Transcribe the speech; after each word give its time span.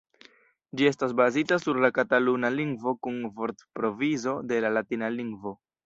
Ĝi 0.79 0.87
estas 0.91 1.13
bazita 1.19 1.59
sur 1.67 1.79
la 1.85 1.91
kataluna 1.99 2.53
lingvo 2.57 2.97
kun 3.07 3.23
vortprovizo 3.39 4.39
de 4.53 4.63
la 4.67 4.77
latina 4.81 5.17
lingvo. 5.21 5.61